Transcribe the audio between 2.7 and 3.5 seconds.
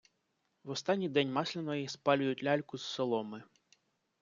з соломи.